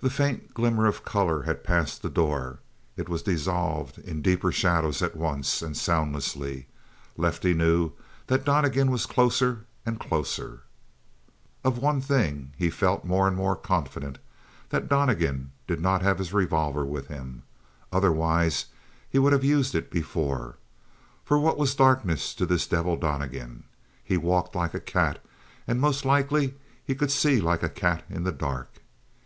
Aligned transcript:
The 0.00 0.08
faint 0.08 0.54
glimmer 0.54 0.86
of 0.86 1.04
color 1.04 1.42
had 1.42 1.64
passed 1.64 2.00
the 2.00 2.08
door. 2.08 2.60
It 2.96 3.10
was 3.10 3.20
dissolved 3.22 3.98
in 3.98 4.22
deeper 4.22 4.50
shadows 4.50 5.02
at 5.02 5.14
once, 5.14 5.60
and 5.60 5.76
soundlessly; 5.76 6.66
Lefty 7.18 7.52
knew 7.52 7.92
that 8.28 8.46
Donnegan 8.46 8.90
was 8.90 9.04
closer 9.04 9.66
and 9.84 10.00
closer. 10.00 10.62
Of 11.62 11.76
one 11.76 12.00
thing 12.00 12.54
he 12.56 12.70
felt 12.70 13.04
more 13.04 13.28
and 13.28 13.36
more 13.36 13.54
confident, 13.54 14.16
that 14.70 14.88
Donnegan 14.88 15.52
did 15.66 15.78
not 15.78 16.00
have 16.00 16.16
his 16.16 16.32
revolver 16.32 16.86
with 16.86 17.08
him. 17.08 17.42
Otherwise, 17.92 18.64
he 19.10 19.18
would 19.18 19.34
have 19.34 19.44
used 19.44 19.74
it 19.74 19.90
before. 19.90 20.56
For 21.22 21.38
what 21.38 21.58
was 21.58 21.74
darkness 21.74 22.32
to 22.36 22.46
this 22.46 22.66
devil, 22.66 22.96
Donnegan. 22.96 23.64
He 24.02 24.16
walked 24.16 24.54
like 24.54 24.72
a 24.72 24.80
cat, 24.80 25.22
and 25.66 25.82
most 25.82 26.06
likely 26.06 26.54
he 26.82 26.94
could 26.94 27.10
see 27.12 27.42
like 27.42 27.62
a 27.62 27.68
cat 27.68 28.04
in 28.08 28.22
the 28.24 28.32
dark. 28.32 28.76